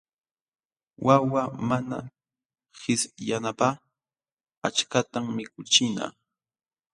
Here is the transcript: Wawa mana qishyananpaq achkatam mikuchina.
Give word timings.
Wawa 1.05 1.43
mana 1.69 1.97
qishyananpaq 2.79 3.77
achkatam 4.67 5.25
mikuchina. 5.35 6.05